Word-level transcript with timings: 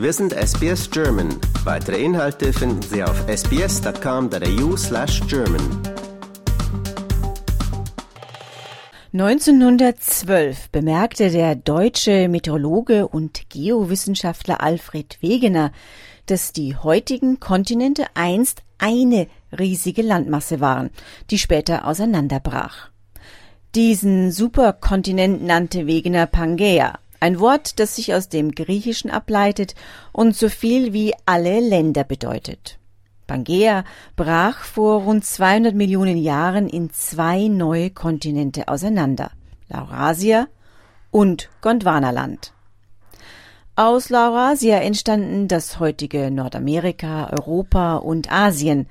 Wir 0.00 0.14
sind 0.14 0.32
SBS 0.32 0.90
German. 0.90 1.28
Weitere 1.64 2.02
Inhalte 2.02 2.54
finden 2.54 2.80
Sie 2.80 3.04
auf 3.04 3.22
sbs.com.au 3.28 4.74
slash 4.74 5.20
German. 5.28 5.60
1912 9.12 10.70
bemerkte 10.70 11.28
der 11.28 11.54
deutsche 11.54 12.30
Meteorologe 12.30 13.08
und 13.08 13.50
Geowissenschaftler 13.50 14.62
Alfred 14.62 15.18
Wegener, 15.20 15.70
dass 16.24 16.54
die 16.54 16.76
heutigen 16.76 17.38
Kontinente 17.38 18.06
einst 18.14 18.62
eine 18.78 19.26
riesige 19.58 20.00
Landmasse 20.00 20.60
waren, 20.60 20.88
die 21.30 21.36
später 21.36 21.86
auseinanderbrach. 21.86 22.88
Diesen 23.74 24.32
Superkontinent 24.32 25.44
nannte 25.44 25.86
Wegener 25.86 26.24
Pangaea, 26.24 26.98
ein 27.20 27.38
Wort, 27.38 27.78
das 27.78 27.96
sich 27.96 28.14
aus 28.14 28.28
dem 28.28 28.52
Griechischen 28.52 29.10
ableitet 29.10 29.74
und 30.12 30.34
so 30.36 30.48
viel 30.48 30.92
wie 30.92 31.14
alle 31.26 31.60
Länder 31.60 32.04
bedeutet. 32.04 32.78
Pangaea 33.26 33.84
brach 34.16 34.64
vor 34.64 35.02
rund 35.02 35.24
200 35.24 35.74
Millionen 35.74 36.16
Jahren 36.16 36.68
in 36.68 36.90
zwei 36.90 37.46
neue 37.46 37.90
Kontinente 37.90 38.66
auseinander, 38.66 39.30
Laurasia 39.68 40.48
und 41.12 41.48
Gondwanaland. 41.60 42.52
Aus 43.76 44.10
Laurasia 44.10 44.78
entstanden 44.78 45.46
das 45.46 45.78
heutige 45.78 46.30
Nordamerika, 46.30 47.30
Europa 47.30 47.96
und 47.96 48.30
Asien, 48.32 48.88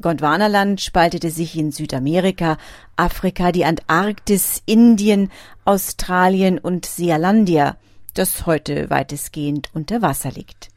Gondwanaland 0.00 0.80
spaltete 0.80 1.30
sich 1.30 1.56
in 1.56 1.70
Südamerika, 1.70 2.58
Afrika, 2.96 3.52
die 3.52 3.64
Antarktis, 3.64 4.62
Indien, 4.66 5.30
Australien 5.64 6.58
und 6.58 6.84
Sealandia, 6.84 7.76
das 8.14 8.46
heute 8.46 8.90
weitestgehend 8.90 9.70
unter 9.72 10.02
Wasser 10.02 10.30
liegt. 10.32 10.68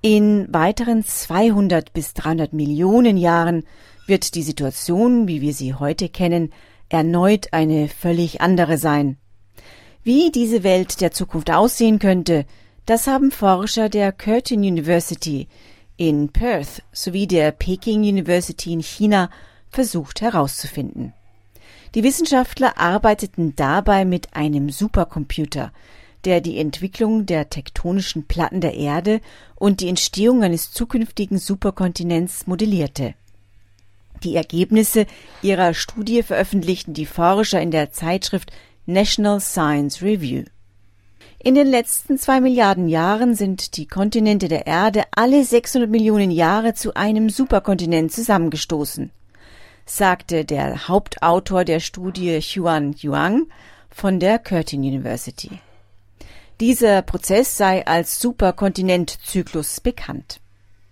In 0.00 0.52
weiteren 0.52 1.04
200 1.04 1.92
bis 1.92 2.14
300 2.14 2.52
Millionen 2.52 3.16
Jahren 3.16 3.64
wird 4.06 4.34
die 4.34 4.42
Situation, 4.42 5.26
wie 5.28 5.40
wir 5.40 5.54
sie 5.54 5.74
heute 5.74 6.08
kennen, 6.08 6.52
erneut 6.88 7.52
eine 7.52 7.88
völlig 7.88 8.40
andere 8.40 8.78
sein. 8.78 9.16
Wie 10.02 10.30
diese 10.30 10.62
Welt 10.62 11.00
der 11.00 11.12
Zukunft 11.12 11.50
aussehen 11.50 11.98
könnte, 11.98 12.44
das 12.84 13.06
haben 13.06 13.30
Forscher 13.30 13.88
der 13.88 14.12
Curtin 14.12 14.60
University 14.60 15.48
in 15.96 16.28
Perth 16.30 16.82
sowie 16.92 17.26
der 17.26 17.52
Peking 17.52 18.00
University 18.00 18.72
in 18.72 18.82
China 18.82 19.30
versucht 19.70 20.20
herauszufinden. 20.20 21.12
Die 21.94 22.02
Wissenschaftler 22.02 22.78
arbeiteten 22.78 23.54
dabei 23.54 24.04
mit 24.04 24.34
einem 24.34 24.70
Supercomputer, 24.70 25.72
der 26.24 26.40
die 26.40 26.58
Entwicklung 26.58 27.26
der 27.26 27.50
tektonischen 27.50 28.26
Platten 28.26 28.60
der 28.60 28.74
Erde 28.74 29.20
und 29.54 29.80
die 29.80 29.88
Entstehung 29.88 30.42
eines 30.42 30.72
zukünftigen 30.72 31.38
Superkontinents 31.38 32.46
modellierte. 32.46 33.14
Die 34.22 34.36
Ergebnisse 34.36 35.06
ihrer 35.42 35.74
Studie 35.74 36.22
veröffentlichten 36.22 36.94
die 36.94 37.06
Forscher 37.06 37.60
in 37.60 37.70
der 37.70 37.90
Zeitschrift 37.92 38.50
National 38.86 39.40
Science 39.40 40.02
Review. 40.02 40.44
In 41.44 41.54
den 41.54 41.66
letzten 41.66 42.16
zwei 42.16 42.40
Milliarden 42.40 42.88
Jahren 42.88 43.34
sind 43.34 43.76
die 43.76 43.86
Kontinente 43.86 44.48
der 44.48 44.66
Erde 44.66 45.02
alle 45.14 45.44
600 45.44 45.90
Millionen 45.90 46.30
Jahre 46.30 46.72
zu 46.72 46.94
einem 46.94 47.28
Superkontinent 47.28 48.12
zusammengestoßen, 48.12 49.10
sagte 49.84 50.46
der 50.46 50.88
Hauptautor 50.88 51.66
der 51.66 51.80
Studie 51.80 52.40
Huan 52.40 52.94
Yuang 52.98 53.48
von 53.90 54.20
der 54.20 54.38
Curtin 54.38 54.80
University. 54.80 55.50
Dieser 56.60 57.02
Prozess 57.02 57.58
sei 57.58 57.86
als 57.86 58.22
Superkontinentzyklus 58.22 59.82
bekannt. 59.82 60.40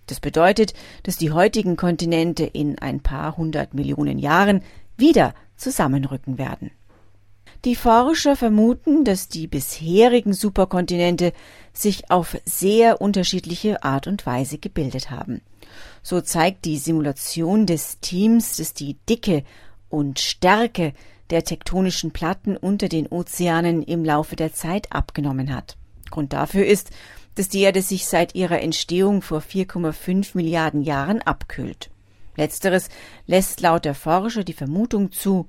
Das 0.05 0.19
bedeutet, 0.19 0.75
dass 1.01 1.17
die 1.17 1.31
heutigen 1.31 1.77
Kontinente 1.77 2.43
in 2.43 2.77
ein 2.77 2.99
paar 2.99 3.37
hundert 3.37 3.73
Millionen 3.73 4.19
Jahren 4.19 4.61
wieder 4.97 5.33
zusammenrücken 5.57 6.37
werden. 6.37 6.69
Die 7.65 7.75
Forscher 7.75 8.35
vermuten, 8.35 9.05
dass 9.05 9.29
die 9.29 9.47
bisherigen 9.47 10.33
Superkontinente 10.33 11.31
sich 11.71 12.11
auf 12.11 12.35
sehr 12.43 12.99
unterschiedliche 12.99 13.83
Art 13.83 14.05
und 14.05 14.25
Weise 14.25 14.57
gebildet 14.57 15.11
haben. 15.11 15.39
So 16.01 16.19
zeigt 16.19 16.65
die 16.65 16.77
Simulation 16.77 17.65
des 17.65 18.01
Teams, 18.01 18.57
dass 18.57 18.73
die 18.73 18.97
Dicke 19.07 19.45
und 19.87 20.19
Stärke 20.19 20.91
der 21.29 21.45
tektonischen 21.45 22.11
Platten 22.11 22.57
unter 22.57 22.89
den 22.89 23.07
Ozeanen 23.07 23.81
im 23.81 24.03
Laufe 24.03 24.35
der 24.35 24.53
Zeit 24.53 24.91
abgenommen 24.91 25.55
hat. 25.55 25.77
Grund 26.11 26.33
dafür 26.33 26.65
ist, 26.65 26.89
dass 27.35 27.47
die 27.47 27.61
Erde 27.61 27.81
sich 27.81 28.07
seit 28.07 28.35
ihrer 28.35 28.61
Entstehung 28.61 29.21
vor 29.21 29.39
4,5 29.39 30.31
Milliarden 30.33 30.81
Jahren 30.81 31.21
abkühlt. 31.21 31.89
Letzteres 32.35 32.89
lässt 33.25 33.61
laut 33.61 33.85
der 33.85 33.95
Forscher 33.95 34.43
die 34.43 34.53
Vermutung 34.53 35.11
zu, 35.11 35.47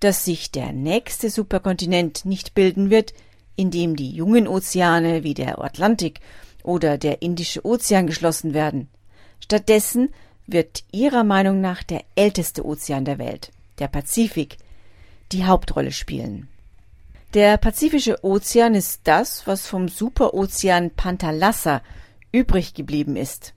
dass 0.00 0.24
sich 0.24 0.50
der 0.50 0.72
nächste 0.72 1.30
Superkontinent 1.30 2.24
nicht 2.24 2.54
bilden 2.54 2.90
wird, 2.90 3.14
indem 3.56 3.96
die 3.96 4.10
jungen 4.10 4.48
Ozeane 4.48 5.22
wie 5.22 5.34
der 5.34 5.62
Atlantik 5.62 6.20
oder 6.62 6.98
der 6.98 7.22
Indische 7.22 7.64
Ozean 7.64 8.06
geschlossen 8.06 8.54
werden. 8.54 8.88
Stattdessen 9.40 10.12
wird 10.46 10.84
ihrer 10.92 11.24
Meinung 11.24 11.60
nach 11.60 11.82
der 11.82 12.02
älteste 12.16 12.64
Ozean 12.64 13.04
der 13.04 13.18
Welt, 13.18 13.50
der 13.78 13.88
Pazifik, 13.88 14.58
die 15.32 15.44
Hauptrolle 15.44 15.92
spielen. 15.92 16.48
Der 17.34 17.56
Pazifische 17.56 18.22
Ozean 18.24 18.74
ist 18.74 19.00
das, 19.04 19.46
was 19.46 19.66
vom 19.66 19.88
Superozean 19.88 20.90
Pantalassa 20.90 21.82
übrig 22.30 22.74
geblieben 22.74 23.16
ist. 23.16 23.54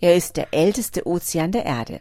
Er 0.00 0.16
ist 0.16 0.36
der 0.36 0.52
älteste 0.52 1.06
Ozean 1.06 1.52
der 1.52 1.64
Erde. 1.64 2.00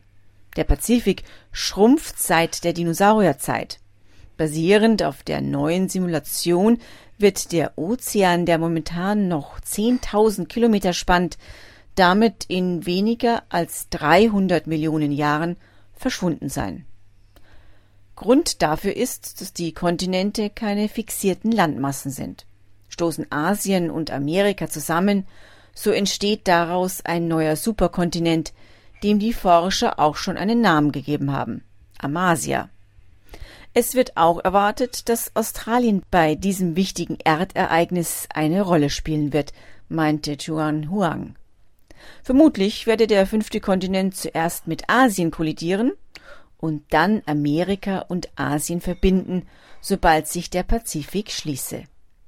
Der 0.59 0.65
Pazifik 0.65 1.23
schrumpft 1.53 2.19
seit 2.19 2.65
der 2.65 2.73
Dinosaurierzeit. 2.73 3.79
Basierend 4.35 5.03
auf 5.03 5.23
der 5.23 5.39
neuen 5.39 5.87
Simulation 5.87 6.79
wird 7.17 7.53
der 7.53 7.77
Ozean, 7.77 8.45
der 8.45 8.57
momentan 8.57 9.29
noch 9.29 9.61
10.000 9.61 10.47
Kilometer 10.47 10.91
spannt, 10.91 11.37
damit 11.95 12.43
in 12.49 12.85
weniger 12.85 13.43
als 13.47 13.87
300 13.91 14.67
Millionen 14.67 15.13
Jahren 15.13 15.55
verschwunden 15.93 16.49
sein. 16.49 16.83
Grund 18.17 18.61
dafür 18.61 18.97
ist, 18.97 19.39
dass 19.39 19.53
die 19.53 19.71
Kontinente 19.71 20.49
keine 20.49 20.89
fixierten 20.89 21.53
Landmassen 21.53 22.11
sind. 22.11 22.45
Stoßen 22.89 23.31
Asien 23.31 23.89
und 23.89 24.11
Amerika 24.11 24.67
zusammen, 24.67 25.25
so 25.73 25.91
entsteht 25.91 26.49
daraus 26.49 26.99
ein 27.05 27.29
neuer 27.29 27.55
Superkontinent, 27.55 28.51
dem 29.03 29.19
die 29.19 29.33
Forscher 29.33 29.99
auch 29.99 30.15
schon 30.15 30.37
einen 30.37 30.61
Namen 30.61 30.91
gegeben 30.91 31.31
haben. 31.31 31.63
Amasia. 31.97 32.69
Es 33.73 33.93
wird 33.93 34.17
auch 34.17 34.43
erwartet, 34.43 35.09
dass 35.09 35.35
Australien 35.35 36.01
bei 36.09 36.35
diesem 36.35 36.75
wichtigen 36.75 37.17
Erdereignis 37.23 38.27
eine 38.33 38.61
Rolle 38.63 38.89
spielen 38.89 39.31
wird, 39.31 39.53
meinte 39.89 40.37
Chuan 40.37 40.89
Huang. 40.89 41.35
Vermutlich 42.23 42.87
werde 42.87 43.07
der 43.07 43.27
fünfte 43.27 43.59
Kontinent 43.59 44.15
zuerst 44.15 44.67
mit 44.67 44.89
Asien 44.89 45.31
kollidieren 45.31 45.93
und 46.57 46.83
dann 46.89 47.21
Amerika 47.25 47.99
und 47.99 48.29
Asien 48.35 48.81
verbinden, 48.81 49.47
sobald 49.81 50.27
sich 50.27 50.49
der 50.49 50.63
Pazifik 50.63 51.31
schließe. 51.31 51.83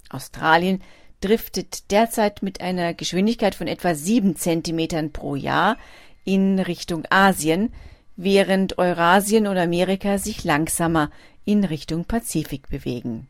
Australien 0.09 0.81
driftet 1.21 1.91
derzeit 1.91 2.41
mit 2.41 2.61
einer 2.61 2.93
Geschwindigkeit 2.93 3.55
von 3.55 3.67
etwa 3.67 3.93
sieben 3.95 4.35
Zentimetern 4.35 5.11
pro 5.11 5.35
Jahr 5.35 5.77
in 6.23 6.59
Richtung 6.59 7.03
Asien, 7.09 7.71
während 8.15 8.77
Eurasien 8.77 9.47
und 9.47 9.57
Amerika 9.57 10.17
sich 10.17 10.43
langsamer 10.43 11.09
in 11.45 11.63
Richtung 11.63 12.05
Pazifik 12.05 12.69
bewegen. 12.69 13.27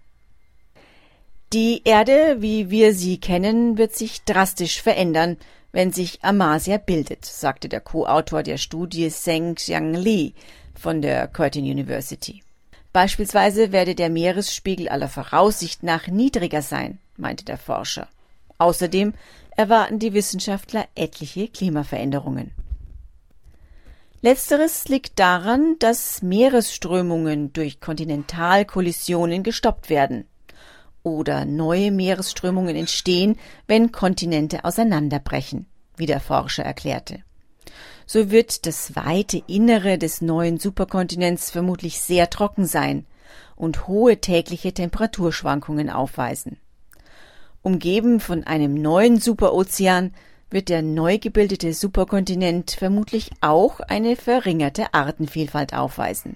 Die 1.53 1.81
Erde, 1.83 2.37
wie 2.39 2.69
wir 2.69 2.93
sie 2.93 3.19
kennen, 3.19 3.77
wird 3.77 3.93
sich 3.93 4.23
drastisch 4.23 4.81
verändern, 4.81 5.37
wenn 5.71 5.91
sich 5.91 6.23
Amasia 6.23 6.77
bildet, 6.77 7.25
sagte 7.25 7.69
der 7.69 7.81
Co-Autor 7.81 8.43
der 8.43 8.57
Studie 8.57 9.09
Zheng 9.09 9.55
Xiang 9.55 9.93
Li 9.93 10.33
von 10.75 11.01
der 11.01 11.27
Curtin 11.27 11.65
University. 11.65 12.41
Beispielsweise 12.93 13.71
werde 13.71 13.95
der 13.95 14.09
Meeresspiegel 14.09 14.89
aller 14.89 15.07
Voraussicht 15.07 15.83
nach 15.83 16.07
niedriger 16.07 16.61
sein, 16.61 16.99
meinte 17.15 17.45
der 17.45 17.57
Forscher. 17.57 18.09
Außerdem 18.57 19.13
erwarten 19.55 19.99
die 19.99 20.13
Wissenschaftler 20.13 20.87
etliche 20.95 21.47
Klimaveränderungen. 21.47 22.51
Letzteres 24.23 24.87
liegt 24.87 25.17
daran, 25.17 25.77
dass 25.79 26.21
Meeresströmungen 26.21 27.53
durch 27.53 27.79
Kontinentalkollisionen 27.79 29.41
gestoppt 29.41 29.89
werden 29.89 30.25
oder 31.01 31.45
neue 31.45 31.89
Meeresströmungen 31.91 32.75
entstehen, 32.75 33.39
wenn 33.65 33.91
Kontinente 33.91 34.63
auseinanderbrechen, 34.63 35.65
wie 35.97 36.05
der 36.05 36.19
Forscher 36.19 36.63
erklärte. 36.63 37.23
So 38.05 38.29
wird 38.29 38.67
das 38.67 38.95
weite 38.95 39.41
Innere 39.47 39.97
des 39.97 40.21
neuen 40.21 40.59
Superkontinents 40.59 41.49
vermutlich 41.49 41.99
sehr 41.99 42.29
trocken 42.29 42.67
sein 42.67 43.07
und 43.55 43.87
hohe 43.87 44.21
tägliche 44.21 44.71
Temperaturschwankungen 44.71 45.89
aufweisen. 45.89 46.57
Umgeben 47.63 48.19
von 48.19 48.43
einem 48.43 48.75
neuen 48.75 49.19
Superozean 49.19 50.13
wird 50.51 50.69
der 50.69 50.81
neu 50.81 51.17
gebildete 51.17 51.73
Superkontinent 51.73 52.71
vermutlich 52.71 53.31
auch 53.41 53.79
eine 53.79 54.15
verringerte 54.15 54.93
Artenvielfalt 54.93 55.73
aufweisen. 55.73 56.35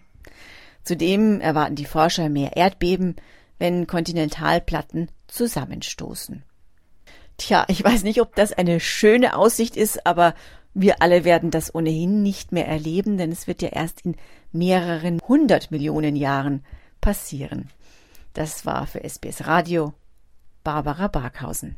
Zudem 0.84 1.42
erwarten 1.42 1.76
die 1.76 1.86
Forscher 1.86 2.30
mehr 2.30 2.56
Erdbeben, 2.56 3.16
wenn 3.58 3.88
Kontinentalplatten 3.88 5.10
zusammenstoßen. 5.28 6.44
Tja, 7.38 7.66
ich 7.68 7.84
weiß 7.84 8.04
nicht, 8.04 8.22
ob 8.22 8.36
das 8.36 8.54
eine 8.54 8.80
schöne 8.80 9.36
Aussicht 9.36 9.76
ist, 9.76 10.06
aber 10.06 10.36
wir 10.74 11.02
alle 11.02 11.24
werden 11.24 11.52
das 11.52 11.74
ohnehin 11.74 12.22
nicht 12.22 12.52
mehr 12.52 12.68
erleben, 12.68 13.18
denn 13.18 13.32
es 13.32 13.48
wird 13.48 13.62
ja 13.62 13.70
erst 13.70 14.02
in 14.02 14.16
mehreren 14.52 15.20
hundert 15.28 15.72
Millionen 15.72 16.16
Jahren 16.16 16.64
passieren. 17.02 17.70
Das 18.34 18.66
war 18.66 18.86
für 18.86 19.04
SBS 19.04 19.48
Radio 19.48 19.94
Barbara 20.64 21.08
Barkhausen. 21.08 21.78